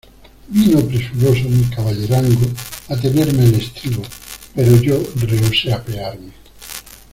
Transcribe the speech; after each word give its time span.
vino 0.47 0.79
presuroso 0.87 1.43
mi 1.47 1.63
caballerango 1.69 2.47
a 2.89 2.97
tenerme 2.99 3.43
el 3.45 3.53
estribo, 3.53 4.01
pero 4.55 4.75
yo 4.81 4.97
rehusé 5.17 5.71
apearme. 5.73 6.31